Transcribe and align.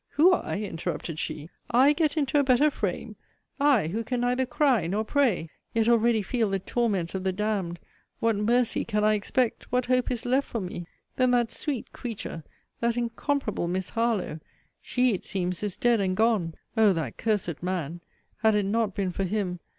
Who, 0.13 0.33
I? 0.33 0.57
interrupted 0.61 1.19
she: 1.19 1.51
I 1.69 1.93
get 1.93 2.17
into 2.17 2.39
a 2.39 2.43
better 2.43 2.71
frame! 2.71 3.17
I, 3.59 3.89
who 3.89 4.03
can 4.03 4.21
neither 4.21 4.47
cry, 4.47 4.87
nor 4.87 5.05
pray! 5.05 5.51
Yet 5.75 5.87
already 5.87 6.23
feel 6.23 6.49
the 6.49 6.57
torments 6.57 7.13
of 7.13 7.23
the 7.23 7.31
d 7.31 7.43
d! 7.43 7.77
What 8.19 8.35
mercy 8.35 8.83
can 8.83 9.03
I 9.03 9.13
expect? 9.13 9.71
What 9.71 9.85
hope 9.85 10.09
is 10.09 10.25
left 10.25 10.47
for 10.47 10.59
me? 10.59 10.87
Then, 11.17 11.29
that 11.29 11.51
sweet 11.51 11.93
creature! 11.93 12.43
that 12.79 12.97
incomparable 12.97 13.67
Miss 13.67 13.91
Harlowe! 13.91 14.39
she, 14.81 15.13
it 15.13 15.23
seems, 15.23 15.61
is 15.61 15.77
dead 15.77 16.01
and 16.01 16.17
gone! 16.17 16.55
O 16.75 16.93
that 16.93 17.17
cursed 17.17 17.61
man! 17.61 18.01
Had 18.37 18.55
it 18.55 18.65
not 18.65 18.95
been 18.95 19.11
for 19.11 19.25
him! 19.25 19.59